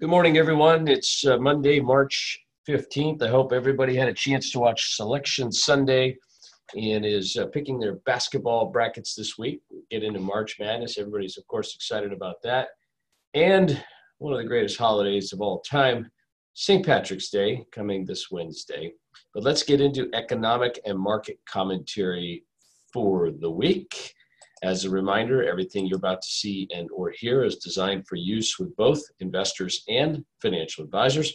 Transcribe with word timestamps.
Good 0.00 0.08
morning, 0.08 0.38
everyone. 0.38 0.88
It's 0.88 1.26
uh, 1.26 1.36
Monday, 1.36 1.78
March 1.78 2.40
15th. 2.66 3.22
I 3.22 3.28
hope 3.28 3.52
everybody 3.52 3.94
had 3.94 4.08
a 4.08 4.14
chance 4.14 4.50
to 4.50 4.58
watch 4.58 4.96
Selection 4.96 5.52
Sunday 5.52 6.16
and 6.74 7.04
is 7.04 7.36
uh, 7.36 7.48
picking 7.48 7.78
their 7.78 7.96
basketball 8.06 8.70
brackets 8.70 9.14
this 9.14 9.36
week. 9.36 9.60
Get 9.90 10.02
into 10.02 10.18
March 10.18 10.56
Madness. 10.58 10.96
Everybody's, 10.96 11.36
of 11.36 11.46
course, 11.48 11.74
excited 11.74 12.14
about 12.14 12.36
that. 12.44 12.68
And 13.34 13.84
one 14.16 14.32
of 14.32 14.38
the 14.38 14.48
greatest 14.48 14.78
holidays 14.78 15.34
of 15.34 15.42
all 15.42 15.60
time, 15.60 16.10
St. 16.54 16.82
Patrick's 16.82 17.28
Day, 17.28 17.66
coming 17.70 18.06
this 18.06 18.30
Wednesday. 18.30 18.94
But 19.34 19.42
let's 19.42 19.62
get 19.62 19.82
into 19.82 20.08
economic 20.14 20.80
and 20.86 20.98
market 20.98 21.40
commentary 21.46 22.46
for 22.90 23.30
the 23.30 23.50
week. 23.50 24.14
As 24.62 24.84
a 24.84 24.90
reminder, 24.90 25.42
everything 25.42 25.86
you're 25.86 25.96
about 25.96 26.20
to 26.20 26.28
see 26.28 26.68
and 26.74 26.88
or 26.92 27.10
hear 27.10 27.44
is 27.44 27.56
designed 27.56 28.06
for 28.06 28.16
use 28.16 28.58
with 28.58 28.76
both 28.76 29.02
investors 29.20 29.82
and 29.88 30.24
financial 30.42 30.84
advisors. 30.84 31.34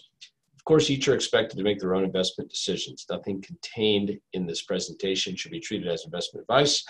Of 0.55 0.63
course, 0.63 0.89
each 0.89 1.07
are 1.07 1.16
expected 1.16 1.57
to 1.57 1.63
make 1.63 1.80
their 1.80 1.95
own 1.95 2.03
investment 2.03 2.49
decisions. 2.49 3.05
Nothing 3.09 3.41
contained 3.41 4.19
in 4.33 4.45
this 4.45 4.61
presentation 4.61 5.35
should 5.35 5.52
be 5.52 5.59
treated 5.59 5.88
as 5.88 6.05
investment 6.05 6.43
advice. 6.43 6.83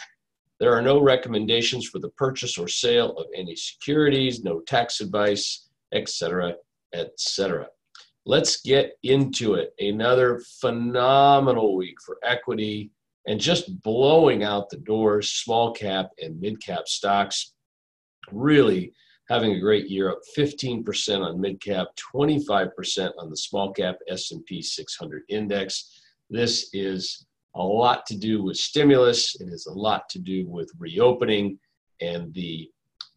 There 0.59 0.73
are 0.73 0.81
no 0.81 1.01
recommendations 1.01 1.87
for 1.87 1.99
the 1.99 2.09
purchase 2.09 2.57
or 2.57 2.67
sale 2.67 3.17
of 3.17 3.27
any 3.35 3.55
securities, 3.55 4.43
no 4.43 4.61
tax 4.61 5.01
advice, 5.01 5.69
etc., 5.93 6.55
etc. 6.93 7.67
Let's 8.25 8.61
get 8.61 8.93
into 9.03 9.55
it. 9.55 9.73
Another 9.79 10.41
phenomenal 10.59 11.75
week 11.77 11.95
for 12.05 12.17
equity 12.23 12.91
and 13.27 13.39
just 13.39 13.81
blowing 13.81 14.43
out 14.43 14.69
the 14.69 14.77
doors, 14.77 15.31
small 15.31 15.73
cap 15.73 16.09
and 16.21 16.39
mid 16.39 16.63
cap 16.63 16.87
stocks. 16.87 17.53
Really 18.31 18.93
having 19.29 19.53
a 19.53 19.59
great 19.59 19.89
year, 19.89 20.11
up 20.11 20.19
15% 20.37 21.21
on 21.21 21.41
mid 21.41 21.61
cap, 21.61 21.87
25% 22.15 23.11
on 23.17 23.29
the 23.29 23.37
small 23.37 23.71
cap 23.71 23.95
S&P 24.07 24.61
600 24.61 25.23
index. 25.29 26.01
This 26.29 26.69
is 26.73 27.25
a 27.55 27.63
lot 27.63 28.05
to 28.07 28.17
do 28.17 28.43
with 28.43 28.57
stimulus. 28.57 29.35
It 29.39 29.49
has 29.49 29.65
a 29.65 29.73
lot 29.73 30.09
to 30.09 30.19
do 30.19 30.47
with 30.47 30.71
reopening 30.77 31.59
and 32.01 32.33
the 32.33 32.69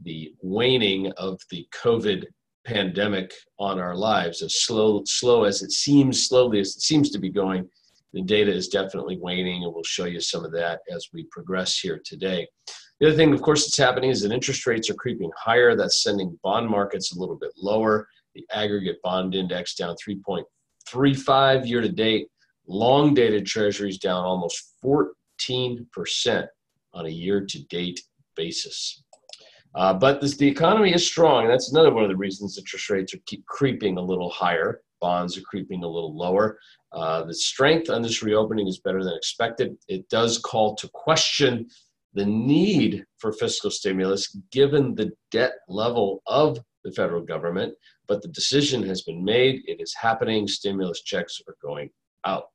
the 0.03 0.33
waning 0.43 1.11
of 1.17 1.41
the 1.51 1.67
COVID 1.75 2.25
pandemic 2.65 3.33
on 3.59 3.81
our 3.81 3.97
lives. 3.97 4.43
As 4.43 4.63
slow 4.63 5.03
slow 5.05 5.45
as 5.45 5.63
it 5.63 5.73
seems, 5.73 6.29
slowly 6.29 6.61
as 6.61 6.77
it 6.77 6.83
seems 6.83 7.11
to 7.11 7.19
be 7.19 7.31
going, 7.31 7.69
the 8.13 8.23
data 8.23 8.53
is 8.53 8.69
definitely 8.69 9.19
waning, 9.19 9.65
and 9.65 9.73
we'll 9.73 9.85
show 9.85 10.07
you 10.07 10.21
some 10.21 10.45
of 10.45 10.53
that 10.53 10.81
as 10.91 11.09
we 11.13 11.25
progress 11.31 11.79
here 11.79 12.01
today. 12.05 12.47
The 13.01 13.09
other 13.09 13.17
thing, 13.17 13.33
of 13.33 13.43
course, 13.43 13.65
that's 13.65 13.77
happening 13.77 14.11
is 14.11 14.23
that 14.23 14.33
interest 14.33 14.67
rates 14.67 14.91
are 14.91 14.95
creeping 14.95 15.31
higher. 15.37 15.77
That's 15.77 16.03
sending 16.03 16.39
bond 16.43 16.69
markets 16.69 17.15
a 17.15 17.19
little 17.19 17.37
bit 17.37 17.53
lower. 17.57 18.09
The 18.35 18.45
aggregate 18.53 18.97
bond 19.03 19.35
index 19.35 19.75
down 19.75 19.95
3.35 20.07 21.69
year 21.69 21.81
to 21.81 21.89
date. 21.89 22.29
Long 22.67 23.15
dated 23.15 23.47
treasuries 23.47 23.99
down 23.99 24.25
almost 24.25 24.75
14% 24.85 26.47
on 26.95 27.07
a 27.07 27.11
year 27.11 27.45
to 27.45 27.65
date 27.67 28.01
basis. 28.37 29.05
Uh, 29.75 29.95
but 29.95 30.21
this, 30.21 30.37
the 30.37 30.49
economy 30.49 30.93
is 30.93 31.07
strong. 31.07 31.45
And 31.45 31.53
that's 31.53 31.71
another 31.73 31.93
one 31.93 32.03
of 32.03 32.11
the 32.11 32.17
reasons 32.17 32.59
interest 32.59 32.91
rates 32.91 33.15
are 33.15 33.21
keep 33.27 33.47
creeping 33.47 33.97
a 33.97 34.03
little 34.03 34.31
higher. 34.31 34.81
Bonds 35.01 35.37
are 35.37 35.43
creeping 35.43 35.85
a 35.85 35.89
little 35.89 36.17
lower. 36.17 36.59
Uh, 36.93 37.25
the 37.25 37.35
strength 37.35 37.91
on 37.91 38.03
this 38.03 38.23
reopening 38.23 38.67
is 38.67 38.81
better 38.81 39.05
than 39.05 39.15
expected. 39.15 39.77
It 39.89 40.09
does 40.09 40.39
call 40.39 40.75
to 40.77 40.89
question 40.89 41.69
the 42.15 42.27
need 42.27 43.05
for 43.19 43.33
fiscal 43.33 43.71
stimulus 43.71 44.37
given 44.51 44.95
the 44.95 45.13
debt 45.31 45.53
level 45.69 46.23
of 46.27 46.59
the 46.85 46.93
federal 46.93 47.23
government, 47.23 47.75
but 48.07 48.23
the 48.23 48.29
decision 48.29 48.83
has 48.83 49.03
been 49.03 49.25
made. 49.25 49.63
It 49.67 49.81
is 49.81 49.95
happening. 49.95 50.49
Stimulus 50.49 51.03
checks 51.03 51.41
are 51.47 51.57
going 51.63 51.91
out. 52.25 52.47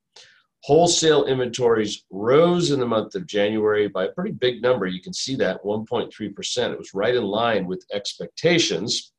Wholesale 0.63 1.25
inventories 1.25 2.05
rose 2.09 2.71
in 2.71 2.79
the 2.79 2.85
month 2.85 3.15
of 3.15 3.27
January 3.27 3.89
by 3.89 4.05
a 4.05 4.11
pretty 4.11 4.31
big 4.31 4.61
number. 4.61 4.87
You 4.87 5.01
can 5.01 5.13
see 5.13 5.35
that 5.35 5.61
1.3%. 5.63 6.71
It 6.71 6.77
was 6.77 6.93
right 6.93 7.15
in 7.15 7.23
line 7.23 7.65
with 7.65 7.85
expectations. 7.93 9.12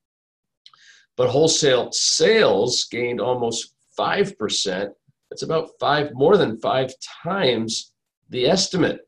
But 1.17 1.29
wholesale 1.29 1.91
sales 1.93 2.85
gained 2.91 3.21
almost 3.21 3.75
5% 3.99 4.91
That's 5.31 5.43
about 5.43 5.71
five, 5.81 6.11
more 6.13 6.37
than 6.37 6.59
five 6.59 6.93
times 7.23 7.93
the 8.31 8.47
estimate. 8.47 9.01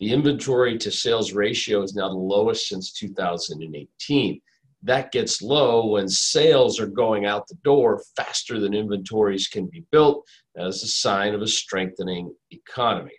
The 0.00 0.12
inventory 0.12 0.78
to 0.78 0.90
sales 0.90 1.32
ratio 1.32 1.82
is 1.82 1.94
now 1.94 2.08
the 2.08 2.14
lowest 2.14 2.68
since 2.68 2.92
2018. 2.92 4.40
That 4.82 5.10
gets 5.10 5.42
low 5.42 5.86
when 5.86 6.08
sales 6.08 6.78
are 6.78 6.86
going 6.86 7.26
out 7.26 7.48
the 7.48 7.56
door 7.64 8.02
faster 8.16 8.60
than 8.60 8.74
inventories 8.74 9.48
can 9.48 9.66
be 9.66 9.84
built. 9.90 10.24
Is 10.54 10.82
a 10.82 10.88
sign 10.88 11.34
of 11.34 11.42
a 11.42 11.48
strengthening 11.48 12.34
economy. 12.50 13.14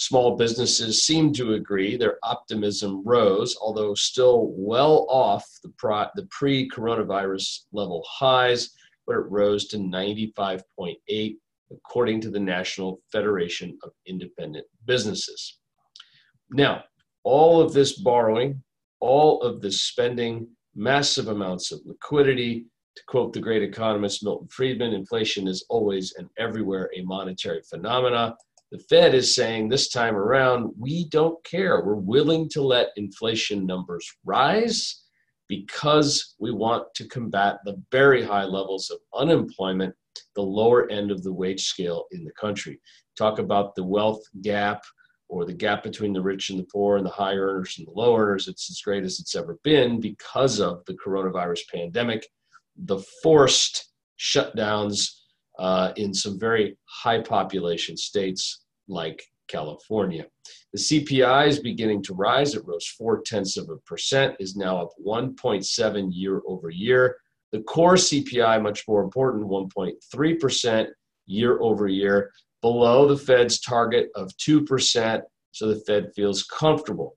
Small 0.00 0.36
businesses 0.36 1.02
seem 1.04 1.32
to 1.32 1.54
agree. 1.54 1.96
Their 1.96 2.18
optimism 2.22 3.02
rose, 3.04 3.58
although 3.60 3.94
still 3.94 4.52
well 4.56 5.08
off 5.10 5.44
the, 5.64 5.72
pre 6.30 6.70
coronavirus 6.70 7.62
level 7.72 8.04
highs, 8.08 8.70
but 9.08 9.16
it 9.16 9.28
rose 9.28 9.66
to 9.68 9.76
95.8 9.76 11.36
according 11.72 12.20
to 12.20 12.30
the 12.30 12.38
National 12.38 13.00
Federation 13.10 13.76
of 13.82 13.90
Independent 14.06 14.64
Businesses. 14.86 15.58
Now, 16.52 16.84
all 17.24 17.60
of 17.60 17.72
this 17.72 17.98
borrowing, 17.98 18.62
all 19.00 19.42
of 19.42 19.60
this 19.60 19.82
spending, 19.82 20.46
massive 20.76 21.26
amounts 21.26 21.72
of 21.72 21.80
liquidity. 21.84 22.66
To 22.94 23.02
quote 23.08 23.32
the 23.32 23.40
great 23.40 23.64
economist 23.64 24.22
Milton 24.22 24.46
Friedman, 24.46 24.92
inflation 24.92 25.48
is 25.48 25.64
always 25.68 26.14
and 26.16 26.28
everywhere 26.38 26.88
a 26.96 27.02
monetary 27.02 27.62
phenomena. 27.68 28.36
The 28.70 28.78
Fed 28.90 29.14
is 29.14 29.34
saying 29.34 29.68
this 29.68 29.88
time 29.88 30.14
around, 30.14 30.72
we 30.78 31.08
don't 31.08 31.42
care. 31.44 31.82
We're 31.82 31.94
willing 31.94 32.48
to 32.50 32.62
let 32.62 32.88
inflation 32.96 33.64
numbers 33.64 34.06
rise 34.24 35.04
because 35.48 36.34
we 36.38 36.52
want 36.52 36.84
to 36.96 37.08
combat 37.08 37.56
the 37.64 37.82
very 37.90 38.22
high 38.22 38.44
levels 38.44 38.90
of 38.90 38.98
unemployment 39.14 39.94
the 40.34 40.42
lower 40.42 40.90
end 40.90 41.10
of 41.10 41.22
the 41.22 41.32
wage 41.32 41.64
scale 41.64 42.06
in 42.12 42.24
the 42.24 42.32
country. 42.32 42.80
Talk 43.16 43.38
about 43.38 43.74
the 43.74 43.84
wealth 43.84 44.22
gap 44.42 44.82
or 45.28 45.44
the 45.44 45.52
gap 45.54 45.82
between 45.82 46.12
the 46.12 46.22
rich 46.22 46.50
and 46.50 46.58
the 46.58 46.66
poor 46.72 46.96
and 46.96 47.04
the 47.04 47.10
high 47.10 47.34
earners 47.34 47.76
and 47.78 47.86
the 47.86 47.92
low 47.92 48.16
earners. 48.16 48.48
It's 48.48 48.70
as 48.70 48.80
great 48.80 49.04
as 49.04 49.18
it's 49.20 49.34
ever 49.34 49.58
been 49.64 50.00
because 50.00 50.60
of 50.60 50.84
the 50.86 50.94
coronavirus 50.94 51.60
pandemic, 51.72 52.26
the 52.76 52.98
forced 53.22 53.92
shutdowns 54.18 55.08
uh, 55.58 55.92
in 55.96 56.14
some 56.14 56.38
very 56.38 56.76
high 56.84 57.20
population 57.20 57.96
states 57.96 58.64
like 58.88 59.22
California. 59.48 60.26
The 60.72 60.78
CPI 60.78 61.48
is 61.48 61.58
beginning 61.58 62.02
to 62.04 62.14
rise. 62.14 62.54
It 62.54 62.66
rose 62.66 62.86
four 62.86 63.22
tenths 63.22 63.56
of 63.56 63.68
a 63.70 63.76
percent, 63.78 64.36
is 64.38 64.56
now 64.56 64.82
up 64.82 64.90
1.7 65.04 66.08
year 66.12 66.42
over 66.46 66.70
year. 66.70 67.16
The 67.52 67.62
core 67.62 67.94
CPI, 67.94 68.62
much 68.62 68.86
more 68.86 69.02
important, 69.02 69.48
1.3% 69.48 70.86
year 71.26 71.60
over 71.60 71.88
year, 71.88 72.30
below 72.60 73.08
the 73.08 73.16
Fed's 73.16 73.60
target 73.60 74.10
of 74.14 74.30
2%, 74.36 75.22
so 75.52 75.66
the 75.66 75.80
Fed 75.86 76.10
feels 76.14 76.42
comfortable. 76.44 77.16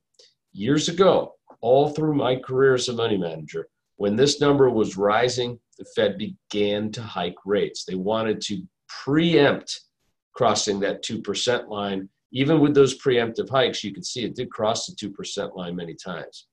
Years 0.52 0.88
ago, 0.88 1.34
all 1.60 1.90
through 1.90 2.14
my 2.14 2.36
career 2.36 2.74
as 2.74 2.88
a 2.88 2.92
money 2.94 3.16
manager, 3.16 3.68
when 3.96 4.16
this 4.16 4.40
number 4.40 4.70
was 4.70 4.96
rising, 4.96 5.58
the 5.78 5.84
Fed 5.96 6.18
began 6.18 6.90
to 6.92 7.02
hike 7.02 7.36
rates. 7.44 7.84
They 7.84 7.94
wanted 7.94 8.40
to 8.42 8.62
preempt 8.88 9.80
crossing 10.34 10.80
that 10.80 11.04
2% 11.04 11.68
line. 11.68 12.08
Even 12.32 12.60
with 12.60 12.74
those 12.74 12.98
preemptive 12.98 13.48
hikes, 13.48 13.84
you 13.84 13.92
can 13.92 14.02
see 14.02 14.24
it 14.24 14.34
did 14.34 14.50
cross 14.50 14.86
the 14.86 14.94
2% 14.94 15.56
line 15.56 15.76
many 15.76 15.94
times. 15.94 16.46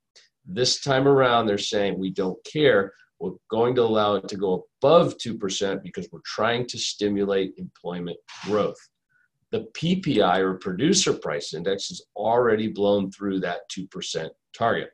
This 0.46 0.81
time 0.81 1.08
around, 1.08 1.46
they're 1.46 1.58
saying 1.58 1.97
we 1.97 2.12
don't 2.12 2.44
care. 2.44 2.94
We're 3.19 3.34
going 3.50 3.75
to 3.75 3.84
allow 3.84 4.16
it 4.16 4.28
to 4.29 4.38
go 4.38 4.66
above 4.82 5.17
2% 5.17 5.84
because 5.84 6.08
we're 6.11 6.22
trying 6.26 6.66
to 6.67 6.78
stimulate 6.78 7.53
employment 7.58 8.17
growth. 8.46 8.79
The 9.52 9.67
PPI 9.78 10.40
or 10.40 10.55
producer 10.55 11.14
price 11.14 11.53
index 11.53 11.90
has 11.90 12.02
already 12.16 12.67
blown 12.67 13.11
through 13.11 13.40
that 13.41 13.61
2% 13.76 14.29
target. 14.58 14.91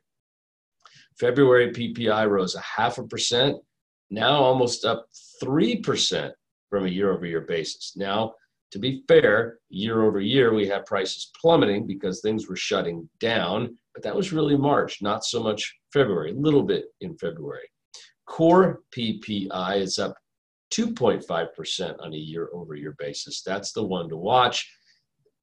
February 1.18 1.72
PPI 1.72 2.28
rose 2.28 2.54
a 2.54 2.60
half 2.60 2.98
a 2.98 3.04
percent, 3.04 3.56
now 4.10 4.34
almost 4.34 4.84
up 4.84 5.06
3% 5.42 6.30
from 6.70 6.86
a 6.86 6.90
year 6.90 7.12
over 7.12 7.26
year 7.26 7.42
basis. 7.42 7.94
Now, 7.96 8.34
to 8.72 8.78
be 8.78 9.04
fair, 9.08 9.58
year 9.68 10.02
over 10.02 10.20
year, 10.20 10.52
we 10.52 10.66
had 10.66 10.86
prices 10.86 11.30
plummeting 11.40 11.86
because 11.86 12.20
things 12.20 12.48
were 12.48 12.56
shutting 12.56 13.08
down, 13.20 13.76
but 13.94 14.02
that 14.02 14.14
was 14.14 14.32
really 14.32 14.56
March, 14.56 15.00
not 15.00 15.24
so 15.24 15.42
much 15.42 15.74
February, 15.92 16.32
a 16.32 16.34
little 16.34 16.62
bit 16.62 16.86
in 17.00 17.16
February. 17.16 17.68
Core 18.26 18.80
PPI 18.96 19.80
is 19.80 19.98
up 19.98 20.16
2.5% 20.74 21.96
on 22.00 22.12
a 22.12 22.16
year 22.16 22.48
over 22.52 22.74
year 22.74 22.96
basis. 22.98 23.42
That's 23.42 23.72
the 23.72 23.84
one 23.84 24.08
to 24.08 24.16
watch. 24.16 24.68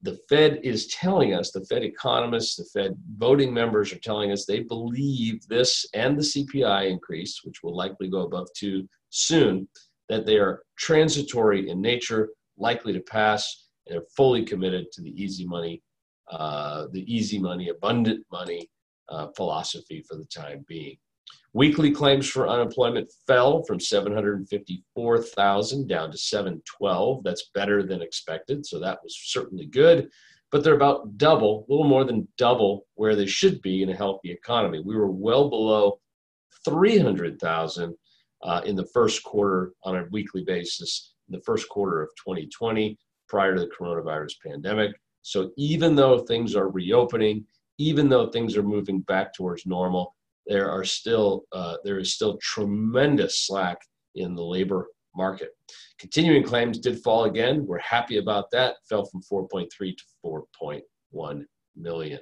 The 0.04 0.18
Fed 0.28 0.60
is 0.62 0.86
telling 0.88 1.32
us, 1.32 1.50
the 1.50 1.64
Fed 1.64 1.82
economists, 1.82 2.56
the 2.56 2.64
Fed 2.64 2.94
voting 3.16 3.54
members 3.54 3.90
are 3.90 3.98
telling 4.00 4.32
us 4.32 4.44
they 4.44 4.60
believe 4.60 5.46
this 5.48 5.86
and 5.94 6.16
the 6.16 6.22
CPI 6.22 6.90
increase, 6.90 7.40
which 7.42 7.62
will 7.62 7.74
likely 7.74 8.10
go 8.10 8.20
above 8.20 8.48
two 8.54 8.86
soon, 9.08 9.66
that 10.10 10.26
they 10.26 10.36
are 10.36 10.62
transitory 10.78 11.70
in 11.70 11.80
nature, 11.80 12.28
likely 12.58 12.92
to 12.92 13.00
pass, 13.00 13.68
and 13.86 13.94
they're 13.94 14.06
fully 14.14 14.44
committed 14.44 14.92
to 14.92 15.00
the 15.00 15.10
easy 15.10 15.46
money, 15.46 15.82
uh, 16.30 16.86
the 16.92 17.10
easy 17.12 17.38
money, 17.38 17.70
abundant 17.70 18.26
money 18.30 18.68
uh, 19.08 19.28
philosophy 19.34 20.04
for 20.06 20.16
the 20.16 20.26
time 20.26 20.66
being. 20.68 20.96
Weekly 21.54 21.90
claims 21.92 22.28
for 22.28 22.48
unemployment 22.48 23.08
fell 23.28 23.62
from 23.62 23.78
754,000 23.78 25.86
down 25.86 26.10
to 26.10 26.18
712. 26.18 27.22
That's 27.22 27.50
better 27.54 27.84
than 27.84 28.02
expected, 28.02 28.66
so 28.66 28.80
that 28.80 28.98
was 29.04 29.16
certainly 29.22 29.66
good. 29.66 30.10
But 30.50 30.64
they're 30.64 30.74
about 30.74 31.16
double, 31.16 31.64
a 31.68 31.72
little 31.72 31.86
more 31.86 32.02
than 32.02 32.26
double 32.38 32.88
where 32.96 33.14
they 33.14 33.26
should 33.26 33.62
be 33.62 33.84
in 33.84 33.90
a 33.90 33.96
healthy 33.96 34.32
economy. 34.32 34.82
We 34.84 34.96
were 34.96 35.12
well 35.12 35.48
below 35.48 36.00
300,000 36.64 37.94
uh, 38.42 38.62
in 38.64 38.74
the 38.74 38.88
first 38.92 39.22
quarter 39.22 39.74
on 39.84 39.96
a 39.96 40.06
weekly 40.10 40.42
basis 40.42 41.14
in 41.28 41.36
the 41.36 41.42
first 41.44 41.68
quarter 41.68 42.02
of 42.02 42.08
2020 42.16 42.98
prior 43.28 43.54
to 43.54 43.60
the 43.60 43.68
coronavirus 43.68 44.32
pandemic. 44.44 44.90
So 45.22 45.52
even 45.56 45.94
though 45.94 46.18
things 46.18 46.56
are 46.56 46.68
reopening, 46.68 47.46
even 47.78 48.08
though 48.08 48.26
things 48.26 48.56
are 48.56 48.64
moving 48.64 49.02
back 49.02 49.32
towards 49.32 49.66
normal, 49.66 50.16
there 50.46 50.70
are 50.70 50.84
still 50.84 51.44
uh, 51.52 51.76
there 51.84 51.98
is 51.98 52.14
still 52.14 52.38
tremendous 52.42 53.46
slack 53.46 53.78
in 54.14 54.34
the 54.34 54.42
labor 54.42 54.88
market. 55.16 55.50
Continuing 55.98 56.42
claims 56.42 56.78
did 56.78 57.02
fall 57.02 57.24
again. 57.24 57.66
We're 57.66 57.78
happy 57.78 58.18
about 58.18 58.50
that. 58.52 58.76
Fell 58.88 59.04
from 59.06 59.22
4.3 59.22 59.68
to 59.78 60.04
4.1 60.24 61.44
million. 61.76 62.20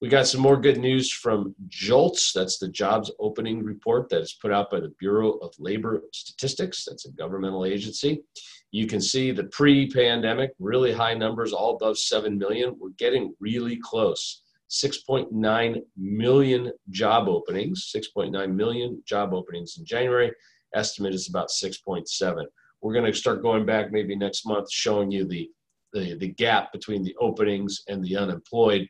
We 0.00 0.08
got 0.08 0.28
some 0.28 0.40
more 0.40 0.56
good 0.56 0.78
news 0.78 1.10
from 1.10 1.56
JOLTS. 1.66 2.32
That's 2.32 2.58
the 2.58 2.68
jobs 2.68 3.10
opening 3.18 3.64
report 3.64 4.08
that 4.10 4.20
is 4.20 4.38
put 4.40 4.52
out 4.52 4.70
by 4.70 4.78
the 4.78 4.94
Bureau 5.00 5.32
of 5.38 5.52
Labor 5.58 6.02
Statistics. 6.12 6.84
That's 6.84 7.06
a 7.06 7.12
governmental 7.12 7.64
agency. 7.64 8.22
You 8.70 8.86
can 8.86 9.00
see 9.00 9.32
the 9.32 9.44
pre 9.44 9.90
pandemic, 9.90 10.52
really 10.60 10.92
high 10.92 11.14
numbers, 11.14 11.52
all 11.52 11.74
above 11.74 11.98
7 11.98 12.38
million. 12.38 12.76
We're 12.78 12.90
getting 12.90 13.34
really 13.40 13.76
close 13.82 14.42
6.9 14.70 15.82
million 15.96 16.72
job 16.90 17.28
openings, 17.28 17.90
6.9 17.94 18.54
million 18.54 19.02
job 19.06 19.32
openings 19.32 19.76
in 19.78 19.84
January. 19.84 20.30
Estimate 20.74 21.14
is 21.14 21.28
about 21.28 21.48
6.7. 21.48 22.44
We're 22.80 22.92
going 22.92 23.10
to 23.10 23.18
start 23.18 23.42
going 23.42 23.64
back 23.64 23.90
maybe 23.90 24.14
next 24.14 24.46
month, 24.46 24.70
showing 24.70 25.10
you 25.10 25.26
the, 25.26 25.50
the, 25.92 26.16
the 26.18 26.28
gap 26.28 26.72
between 26.72 27.02
the 27.02 27.16
openings 27.18 27.82
and 27.88 28.04
the 28.04 28.16
unemployed. 28.16 28.88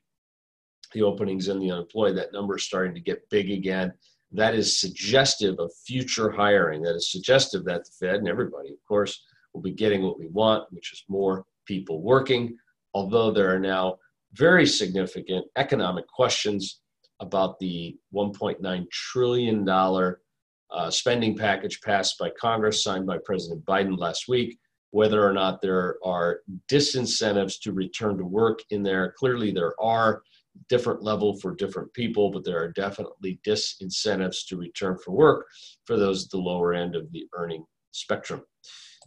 The 0.95 1.03
openings 1.03 1.49
and 1.49 1.61
the 1.61 1.71
unemployed, 1.71 2.17
that 2.17 2.33
number 2.33 2.57
is 2.57 2.65
starting 2.65 2.95
to 2.95 3.01
get 3.01 3.29
big 3.31 3.51
again. 3.51 3.93
That 4.33 4.55
is 4.55 4.81
suggestive 4.81 5.59
of 5.59 5.71
future 5.87 6.31
hiring. 6.31 6.83
That 6.83 6.97
is 6.97 7.13
suggestive 7.13 7.65
that 7.67 7.85
the 7.85 7.91
Fed 8.01 8.17
and 8.17 8.29
everybody, 8.29 8.71
of 8.71 8.79
course, 8.87 9.23
will 9.53 9.61
be 9.61 9.73
getting 9.73 10.03
what 10.03 10.19
we 10.19 10.29
want, 10.29 10.65
which 10.71 10.93
is 10.93 11.05
more 11.09 11.45
people 11.67 12.03
working. 12.03 12.57
Although 12.95 13.31
there 13.31 13.55
are 13.55 13.61
now 13.61 13.99
very 14.39 14.67
significant 14.67 15.45
economic 15.57 16.07
questions 16.07 16.81
about 17.21 17.59
the 17.59 17.97
$1.9 18.15 18.91
trillion 18.91 19.69
uh, 19.69 20.91
spending 20.91 21.37
package 21.37 21.81
passed 21.81 22.19
by 22.19 22.31
Congress, 22.39 22.85
signed 22.85 23.07
by 23.07 23.19
President 23.25 23.65
Biden 23.65 23.99
last 23.99 24.29
week, 24.29 24.59
whether 24.91 25.27
or 25.27 25.33
not 25.33 25.61
there 25.61 25.97
are 26.05 26.41
disincentives 26.71 27.55
to 27.61 27.73
return 27.73 28.17
to 28.19 28.25
work 28.25 28.61
in 28.71 28.83
there. 28.83 29.15
Clearly, 29.19 29.51
there 29.51 29.75
are 29.81 30.23
different 30.69 31.03
level 31.03 31.39
for 31.39 31.55
different 31.55 31.93
people, 31.95 32.31
but 32.31 32.45
there 32.45 32.63
are 32.63 32.73
definitely 32.73 33.41
disincentives 33.47 34.47
to 34.47 34.57
return 34.57 34.97
for 35.05 35.13
work 35.13 35.47
for 35.85 35.97
those 35.97 36.25
at 36.25 36.31
the 36.31 36.39
lower 36.39 36.75
end 36.75 36.95
of 36.95 37.11
the 37.13 37.27
earning 37.35 37.65
spectrum. 37.93 38.43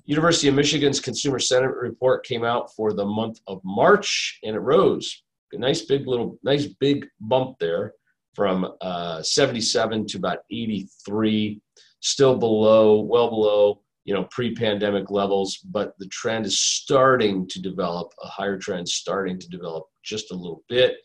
University 0.06 0.48
of 0.48 0.56
Michigan's 0.56 1.00
Consumer 1.00 1.40
Sentiment 1.40 1.78
Report 1.78 2.26
came 2.26 2.44
out 2.44 2.74
for 2.76 2.94
the 2.94 3.06
month 3.06 3.40
of 3.48 3.62
March, 3.64 4.40
and 4.44 4.56
it 4.56 4.60
rose 4.60 5.24
a 5.54 5.58
nice 5.58 5.82
big 5.82 6.08
little, 6.08 6.38
nice 6.44 6.66
big 6.66 7.06
bump 7.20 7.58
there 7.60 7.94
from 8.34 8.74
uh, 8.82 9.22
77 9.22 10.08
to 10.08 10.18
about 10.18 10.40
83. 10.50 11.62
Still 12.00 12.38
below, 12.38 13.02
well 13.02 13.30
below, 13.30 13.82
you 14.06 14.14
know, 14.14 14.24
pre-pandemic 14.32 15.12
levels, 15.12 15.58
but 15.58 15.94
the 16.00 16.08
trend 16.08 16.46
is 16.46 16.60
starting 16.60 17.48
to 17.50 17.62
develop. 17.62 18.12
A 18.24 18.28
higher 18.28 18.58
trend 18.58 18.88
starting 18.90 19.38
to 19.38 19.50
develop 19.50 19.86
just 20.04 20.32
a 20.32 20.36
little 20.36 20.64
bit. 20.68 20.96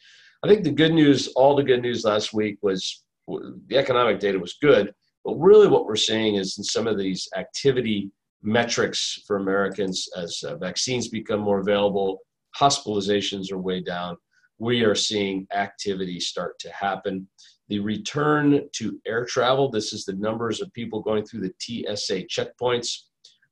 I 0.43 0.49
think 0.49 0.65
the 0.65 0.71
good 0.71 0.95
news, 0.95 1.29
all 1.29 1.55
the 1.55 1.63
good 1.63 1.83
news 1.83 2.05
last 2.05 2.33
week 2.33 2.59
was 2.63 3.05
the 3.29 3.77
economic 3.77 4.21
data 4.21 4.39
was 4.39 4.57
good, 4.63 4.95
but 5.25 5.35
really 5.35 5.69
what 5.69 5.85
we're 5.85 5.97
seeing 5.97 6.37
is 6.37 6.57
in 6.57 6.65
some 6.65 6.87
of 6.87 6.97
these 6.97 7.29
activity 7.37 8.11
metrics 8.47 9.23
for 9.27 9.37
Americans 9.37 10.09
as 10.17 10.43
uh, 10.47 10.57
vaccines 10.57 11.09
become 11.09 11.41
more 11.41 11.59
available, 11.59 12.21
hospitalizations 12.59 13.53
are 13.53 13.59
way 13.59 13.81
down. 13.81 14.17
We 14.59 14.85
are 14.85 14.95
seeing 14.95 15.47
activity 15.53 16.21
start 16.21 16.59
to 16.61 16.71
happen. 16.71 17.29
The 17.69 17.81
return 17.81 18.69
to 18.77 19.01
air 19.05 19.25
travel, 19.25 19.69
this 19.69 19.93
is 19.93 20.05
the 20.05 20.15
numbers 20.15 20.63
of 20.63 20.73
people 20.73 21.03
going 21.03 21.27
through 21.27 21.41
the 21.41 21.55
TSA 21.59 22.27
checkpoints. 22.27 22.97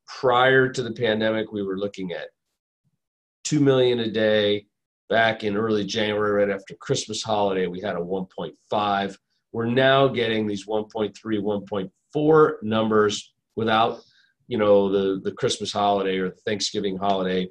Prior 0.07 0.69
to 0.69 0.83
the 0.83 0.93
pandemic, 0.93 1.51
we 1.51 1.65
were 1.65 1.77
looking 1.77 2.13
at 2.13 2.29
2 3.45 3.61
million 3.61 3.99
a 3.99 4.11
day. 4.11 4.67
Back 5.11 5.45
in 5.45 5.57
early 5.57 5.85
January, 5.85 6.45
right 6.45 6.55
after 6.55 6.75
Christmas 6.77 7.23
holiday, 7.23 7.67
we 7.67 7.81
had 7.81 7.97
a 7.97 8.01
1.5. 8.01 9.17
We're 9.53 9.67
now 9.67 10.09
getting 10.09 10.47
these 10.47 10.67
1.3, 10.67 11.13
1.4 11.15 12.53
numbers 12.63 13.35
without 13.57 14.01
you 14.49 14.59
know 14.59 14.91
the 14.91 15.21
the 15.23 15.33
Christmas 15.33 15.73
holiday 15.73 16.19
or 16.19 16.31
Thanksgiving 16.47 16.97
holiday, 16.97 17.49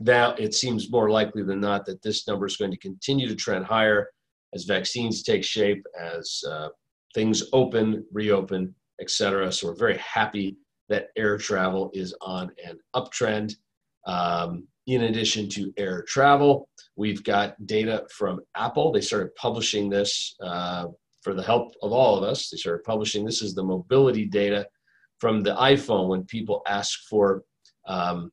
now 0.00 0.34
it 0.34 0.54
seems 0.54 0.90
more 0.90 1.10
likely 1.10 1.42
than 1.42 1.60
not 1.60 1.86
that 1.86 2.02
this 2.02 2.26
number 2.26 2.46
is 2.46 2.56
going 2.56 2.70
to 2.70 2.78
continue 2.78 3.28
to 3.28 3.36
trend 3.36 3.64
higher 3.64 4.08
as 4.54 4.64
vaccines 4.64 5.22
take 5.22 5.44
shape, 5.44 5.84
as 6.00 6.42
uh, 6.48 6.68
things 7.14 7.44
open, 7.52 8.04
reopen, 8.12 8.74
etc. 9.00 9.52
So 9.52 9.68
we're 9.68 9.76
very 9.76 9.98
happy 9.98 10.56
that 10.88 11.08
air 11.16 11.38
travel 11.38 11.90
is 11.92 12.14
on 12.20 12.50
an 12.64 12.78
uptrend. 12.94 13.54
Um, 14.06 14.66
in 14.86 15.04
addition 15.04 15.48
to 15.50 15.72
air 15.78 16.04
travel, 16.06 16.68
we've 16.96 17.24
got 17.24 17.54
data 17.66 18.06
from 18.14 18.40
Apple. 18.54 18.92
They 18.92 19.00
started 19.00 19.34
publishing 19.34 19.88
this 19.88 20.36
uh, 20.42 20.86
for 21.22 21.32
the 21.32 21.42
help 21.42 21.74
of 21.82 21.92
all 21.92 22.16
of 22.16 22.22
us. 22.22 22.50
They 22.50 22.58
started 22.58 22.84
publishing 22.84 23.24
this 23.24 23.40
is 23.40 23.54
the 23.54 23.64
mobility 23.64 24.26
data 24.26 24.66
from 25.18 25.42
the 25.42 25.54
iPhone 25.54 26.08
when 26.08 26.24
people 26.24 26.62
ask 26.66 27.00
for 27.08 27.42
um, 27.86 28.30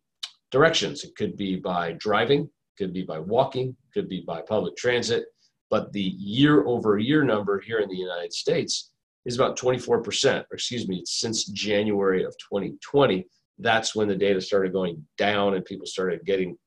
directions. 0.52 1.04
It 1.04 1.16
could 1.16 1.38
be 1.38 1.56
by 1.56 1.94
driving, 1.94 2.50
could 2.78 2.94
be 2.94 3.04
by 3.04 3.20
walking, 3.20 3.76
could 3.94 4.10
be 4.10 4.22
by 4.22 4.42
public 4.42 4.76
transit. 4.76 5.26
But 5.70 5.92
the 5.94 6.02
year 6.02 6.66
over 6.66 6.98
year 6.98 7.24
number 7.24 7.60
here 7.60 7.80
in 7.80 7.90
the 7.90 7.96
United 7.96 8.34
States 8.34 8.92
is 9.26 9.36
about 9.36 9.58
24%, 9.58 10.40
or 10.40 10.46
excuse 10.54 10.88
me, 10.88 11.04
since 11.06 11.46
January 11.46 12.24
of 12.24 12.36
2020. 12.40 13.26
That's 13.60 13.96
when 13.96 14.08
the 14.08 14.16
data 14.16 14.42
started 14.42 14.74
going 14.74 15.06
down 15.18 15.54
and 15.54 15.64
people 15.64 15.86
started 15.86 16.26
getting 16.26 16.58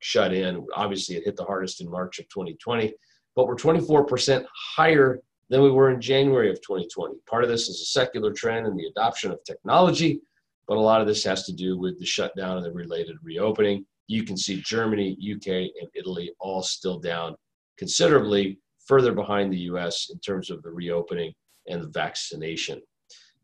shut 0.00 0.34
in. 0.34 0.66
Obviously, 0.74 1.16
it 1.16 1.24
hit 1.24 1.36
the 1.36 1.44
hardest 1.44 1.80
in 1.80 1.90
March 1.90 2.18
of 2.18 2.28
2020, 2.28 2.92
but 3.36 3.46
we're 3.46 3.56
24% 3.56 4.44
higher 4.76 5.20
than 5.50 5.62
we 5.62 5.70
were 5.70 5.90
in 5.90 6.00
January 6.00 6.48
of 6.48 6.60
2020. 6.62 7.16
Part 7.28 7.42
of 7.42 7.50
this 7.50 7.68
is 7.68 7.80
a 7.80 7.86
secular 7.86 8.32
trend 8.32 8.66
in 8.66 8.76
the 8.76 8.86
adoption 8.86 9.32
of 9.32 9.42
technology, 9.44 10.20
but 10.68 10.76
a 10.76 10.80
lot 10.80 11.00
of 11.00 11.08
this 11.08 11.24
has 11.24 11.44
to 11.44 11.52
do 11.52 11.76
with 11.76 11.98
the 11.98 12.06
shutdown 12.06 12.56
and 12.56 12.64
the 12.64 12.72
related 12.72 13.16
reopening. 13.22 13.84
You 14.06 14.22
can 14.22 14.36
see 14.36 14.62
Germany, 14.62 15.18
UK, 15.20 15.48
and 15.80 15.90
Italy 15.94 16.32
all 16.38 16.62
still 16.62 17.00
down 17.00 17.34
considerably 17.76 18.58
further 18.86 19.12
behind 19.12 19.52
the 19.52 19.58
US 19.72 20.10
in 20.12 20.18
terms 20.20 20.50
of 20.50 20.62
the 20.62 20.70
reopening 20.70 21.32
and 21.66 21.82
the 21.82 21.88
vaccination. 21.88 22.80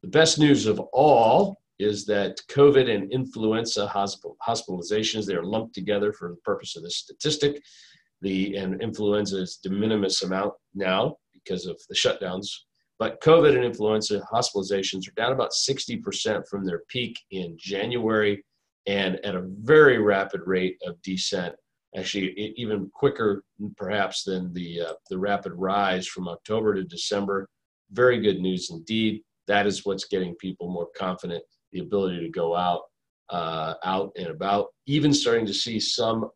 The 0.03 0.09
best 0.09 0.39
news 0.39 0.67
of 0.67 0.79
all 0.93 1.59
is 1.79 2.07
that 2.07 2.41
COVID 2.49 2.89
and 2.89 3.11
influenza 3.13 3.91
hospitalizations, 3.95 5.27
they 5.27 5.35
are 5.35 5.45
lumped 5.45 5.75
together 5.75 6.13
for 6.13 6.31
the 6.31 6.37
purpose 6.37 6.77
of 6.77 6.83
this 6.83 6.97
statistic. 6.97 7.63
The 8.23 8.57
and 8.57 8.81
influenza 8.81 9.43
is 9.43 9.57
de 9.57 9.71
minimis 9.71 10.23
amount 10.23 10.55
now 10.75 11.17
because 11.47 11.67
of 11.67 11.81
the 11.89 11.95
shutdowns. 11.95 12.49
But 12.99 13.21
COVID 13.21 13.55
and 13.55 13.65
influenza 13.65 14.27
hospitalizations 14.33 15.07
are 15.09 15.15
down 15.17 15.33
about 15.33 15.51
60% 15.51 16.49
from 16.49 16.65
their 16.65 16.83
peak 16.89 17.19
in 17.31 17.57
January 17.59 18.43
and 18.87 19.17
at 19.25 19.35
a 19.35 19.47
very 19.61 19.99
rapid 19.99 20.41
rate 20.47 20.81
of 20.87 21.01
descent, 21.03 21.55
actually 21.97 22.55
even 22.57 22.91
quicker 22.95 23.43
perhaps 23.77 24.25
than 24.25 24.53
the, 24.55 24.81
uh, 24.81 24.93
the 25.11 25.19
rapid 25.19 25.53
rise 25.53 26.07
from 26.07 26.29
October 26.29 26.75
to 26.75 26.85
December. 26.85 27.49
Very 27.91 28.21
good 28.21 28.41
news 28.41 28.71
indeed. 28.71 29.23
That 29.47 29.67
is 29.67 29.85
what's 29.85 30.07
getting 30.07 30.35
people 30.37 30.71
more 30.71 30.89
confident, 30.97 31.43
the 31.73 31.81
ability 31.81 32.21
to 32.21 32.31
go 32.31 32.57
out, 32.57 32.83
uh, 33.29 33.75
out 33.85 34.13
and 34.17 34.29
about, 34.29 34.69
even 34.87 35.13
starting 35.13 35.47
to 35.47 35.55
see 35.55 35.79
some 35.81 36.31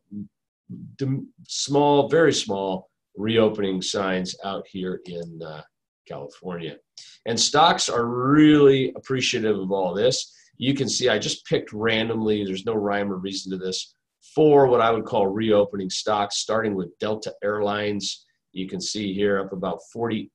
small, 1.47 2.07
very 2.07 2.33
small 2.33 2.90
reopening 3.15 3.81
signs 3.81 4.35
out 4.43 4.65
here 4.67 5.01
in 5.05 5.41
uh, 5.43 5.61
California. 6.07 6.77
And 7.25 7.39
stocks 7.39 7.89
are 7.89 8.05
really 8.05 8.93
appreciative 8.95 9.57
of 9.57 9.71
all 9.71 9.93
this. 9.93 10.33
You 10.57 10.73
can 10.73 10.89
see 10.89 11.09
I 11.09 11.17
just 11.17 11.45
picked 11.45 11.73
randomly, 11.73 12.43
there's 12.43 12.65
no 12.65 12.73
rhyme 12.73 13.11
or 13.11 13.17
reason 13.17 13.51
to 13.51 13.57
this, 13.57 13.95
for 14.35 14.67
what 14.67 14.81
I 14.81 14.91
would 14.91 15.05
call 15.05 15.27
reopening 15.27 15.89
stocks, 15.89 16.37
starting 16.37 16.75
with 16.75 16.97
Delta 16.99 17.33
Airlines. 17.43 18.25
You 18.51 18.67
can 18.67 18.81
see 18.81 19.13
here 19.13 19.39
up 19.39 19.53
about 19.53 19.79
45% 19.95 20.27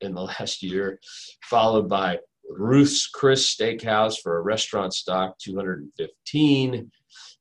in 0.00 0.14
the 0.14 0.20
last 0.38 0.62
year, 0.62 1.00
followed 1.44 1.88
by 1.88 2.18
Ruth's 2.48 3.06
Chris 3.06 3.54
Steakhouse 3.54 4.20
for 4.20 4.36
a 4.36 4.42
restaurant 4.42 4.94
stock, 4.94 5.38
215. 5.38 6.90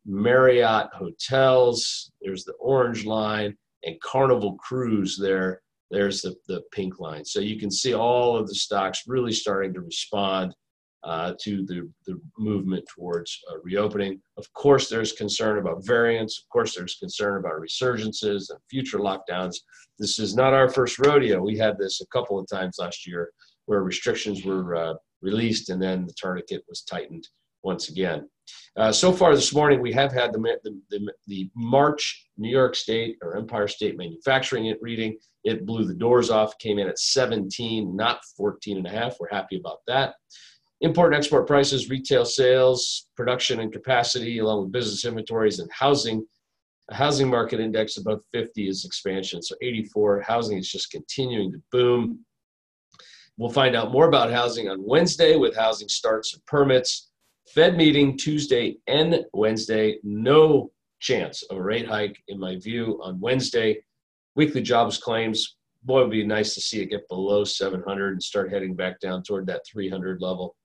Marriott 0.05 0.87
Hotels, 0.93 2.11
there's 2.21 2.43
the 2.43 2.53
orange 2.53 3.05
line, 3.05 3.55
and 3.83 3.99
Carnival 4.01 4.55
Cruise 4.55 5.17
there. 5.21 5.61
There's 5.89 6.21
the, 6.21 6.35
the 6.47 6.61
pink 6.71 6.99
line. 6.99 7.25
So 7.25 7.39
you 7.39 7.59
can 7.59 7.69
see 7.69 7.93
all 7.93 8.37
of 8.37 8.47
the 8.47 8.55
stocks 8.55 9.03
really 9.07 9.33
starting 9.33 9.73
to 9.73 9.81
respond 9.81 10.55
uh, 11.03 11.33
to 11.41 11.65
the, 11.65 11.89
the 12.05 12.19
movement 12.37 12.85
towards 12.93 13.39
uh, 13.51 13.57
reopening. 13.63 14.21
Of 14.37 14.51
course, 14.53 14.87
there's 14.87 15.13
concern 15.13 15.57
about 15.57 15.85
variants. 15.85 16.39
Of 16.39 16.49
course, 16.49 16.75
there's 16.75 16.95
concern 16.95 17.39
about 17.39 17.59
resurgences 17.59 18.49
and 18.49 18.59
future 18.69 18.99
lockdowns. 18.99 19.55
This 19.97 20.19
is 20.19 20.35
not 20.35 20.53
our 20.53 20.69
first 20.69 20.99
rodeo. 20.99 21.41
We 21.41 21.57
had 21.57 21.77
this 21.77 22.01
a 22.01 22.07
couple 22.07 22.39
of 22.39 22.47
times 22.47 22.77
last 22.79 23.07
year 23.07 23.31
where 23.65 23.83
restrictions 23.83 24.45
were 24.45 24.75
uh, 24.75 24.93
released 25.21 25.69
and 25.69 25.81
then 25.81 26.05
the 26.05 26.13
tourniquet 26.13 26.63
was 26.69 26.81
tightened 26.83 27.27
once 27.63 27.89
again. 27.89 28.27
Uh, 28.77 28.91
so 28.91 29.11
far 29.11 29.35
this 29.35 29.53
morning, 29.53 29.81
we 29.81 29.91
have 29.91 30.13
had 30.13 30.31
the, 30.31 30.39
the, 30.63 30.79
the, 30.89 31.13
the, 31.27 31.49
March 31.55 32.27
New 32.37 32.49
York 32.49 32.75
State 32.75 33.17
or 33.21 33.35
Empire 33.35 33.67
State 33.67 33.97
manufacturing 33.97 34.73
reading. 34.81 35.17
It 35.43 35.65
blew 35.65 35.85
the 35.85 35.93
doors 35.93 36.29
off, 36.29 36.57
came 36.57 36.79
in 36.79 36.87
at 36.87 36.99
17, 36.99 37.95
not 37.95 38.21
14 38.37 38.77
and 38.77 38.87
a 38.87 38.89
half. 38.89 39.17
We're 39.19 39.29
happy 39.29 39.57
about 39.57 39.79
that. 39.87 40.15
Import 40.81 41.13
and 41.13 41.17
export 41.17 41.47
prices, 41.47 41.89
retail 41.89 42.25
sales, 42.25 43.07
production 43.15 43.59
and 43.59 43.71
capacity, 43.73 44.39
along 44.39 44.63
with 44.63 44.71
business 44.71 45.05
inventories 45.05 45.59
and 45.59 45.69
housing. 45.71 46.25
A 46.89 46.95
housing 46.95 47.29
market 47.29 47.59
index 47.59 47.97
above 47.97 48.21
50 48.33 48.67
is 48.67 48.85
expansion. 48.85 49.41
So 49.41 49.55
84, 49.61 50.21
housing 50.21 50.57
is 50.57 50.69
just 50.69 50.89
continuing 50.91 51.51
to 51.51 51.61
boom. 51.71 52.25
We'll 53.37 53.51
find 53.51 53.75
out 53.75 53.91
more 53.91 54.07
about 54.07 54.31
housing 54.31 54.69
on 54.69 54.83
Wednesday 54.83 55.35
with 55.35 55.55
housing 55.55 55.87
starts 55.87 56.33
and 56.33 56.45
permits. 56.45 57.10
Fed 57.49 57.75
meeting 57.75 58.17
Tuesday 58.17 58.77
and 58.87 59.25
Wednesday. 59.33 59.99
No 60.03 60.71
chance 60.99 61.43
of 61.43 61.57
a 61.57 61.61
rate 61.61 61.87
hike, 61.87 62.21
in 62.27 62.39
my 62.39 62.57
view, 62.57 62.99
on 63.03 63.19
Wednesday. 63.19 63.83
Weekly 64.35 64.61
jobs 64.61 64.97
claims, 64.97 65.57
boy, 65.83 65.99
it 65.99 66.03
would 66.03 66.11
be 66.11 66.25
nice 66.25 66.53
to 66.53 66.61
see 66.61 66.81
it 66.81 66.91
get 66.91 67.07
below 67.09 67.43
700 67.43 68.13
and 68.13 68.23
start 68.23 68.51
heading 68.51 68.75
back 68.75 68.99
down 68.99 69.23
toward 69.23 69.47
that 69.47 69.65
300 69.71 70.21
level. 70.21 70.55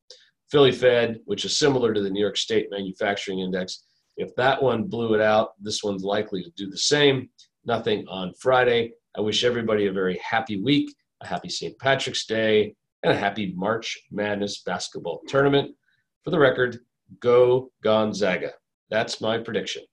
Philly 0.51 0.71
Fed, 0.71 1.19
which 1.25 1.45
is 1.45 1.59
similar 1.59 1.93
to 1.93 2.01
the 2.01 2.11
New 2.11 2.21
York 2.21 2.37
State 2.37 2.69
Manufacturing 2.71 3.41
Index, 3.41 3.85
if 4.17 4.35
that 4.37 4.63
one 4.63 4.85
blew 4.85 5.15
it 5.15 5.21
out, 5.21 5.51
this 5.61 5.83
one's 5.83 6.05
likely 6.05 6.43
to 6.43 6.51
do 6.57 6.71
the 6.71 6.79
same. 6.79 7.29
Nothing 7.65 8.07
on 8.09 8.33
Friday. 8.41 8.93
I 9.17 9.21
wish 9.21 9.45
everybody 9.45 9.87
a 9.87 9.93
very 9.93 10.19
happy 10.19 10.63
week, 10.63 10.95
a 11.23 11.27
happy 11.27 11.49
St. 11.49 11.77
Patrick's 11.79 12.27
Day, 12.27 12.75
and 13.03 13.13
a 13.13 13.17
happy 13.17 13.53
March 13.57 13.99
Madness 14.11 14.63
basketball 14.63 15.21
tournament. 15.27 15.75
For 16.27 16.31
the 16.33 16.41
record, 16.41 16.81
go 17.21 17.71
Gonzaga. 17.85 18.55
That's 18.91 19.21
my 19.21 19.39
prediction. 19.39 19.85